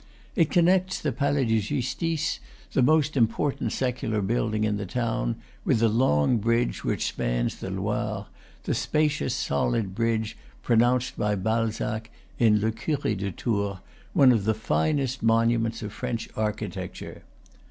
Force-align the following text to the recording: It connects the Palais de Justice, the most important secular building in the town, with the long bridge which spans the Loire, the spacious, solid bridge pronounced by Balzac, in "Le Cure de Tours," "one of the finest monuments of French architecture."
It 0.35 0.49
connects 0.49 0.99
the 0.99 1.11
Palais 1.11 1.45
de 1.45 1.59
Justice, 1.59 2.39
the 2.71 2.81
most 2.81 3.15
important 3.15 3.71
secular 3.71 4.23
building 4.23 4.63
in 4.63 4.77
the 4.77 4.87
town, 4.87 5.35
with 5.63 5.77
the 5.77 5.89
long 5.89 6.39
bridge 6.39 6.83
which 6.83 7.05
spans 7.05 7.57
the 7.57 7.69
Loire, 7.69 8.25
the 8.63 8.73
spacious, 8.73 9.35
solid 9.35 9.93
bridge 9.93 10.35
pronounced 10.63 11.19
by 11.19 11.35
Balzac, 11.35 12.09
in 12.39 12.61
"Le 12.61 12.71
Cure 12.71 13.13
de 13.13 13.31
Tours," 13.31 13.77
"one 14.13 14.31
of 14.31 14.45
the 14.45 14.55
finest 14.55 15.21
monuments 15.21 15.83
of 15.83 15.93
French 15.93 16.27
architecture." 16.35 17.21